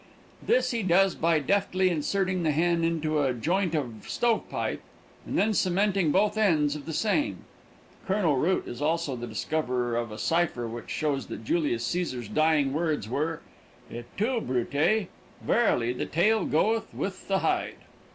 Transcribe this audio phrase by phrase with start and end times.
[0.41, 4.81] This he does by deftly inserting the hen into a joint of stove pipe
[5.27, 7.45] and then cementing both ends of the same.
[8.07, 12.73] Colonel Root is also the discoverer of a cipher which shows that Julius Cæsar's dying
[12.73, 13.41] words were:
[13.93, 15.07] "Et tu Brute.
[15.43, 17.75] Verily the tail goeth with the hide."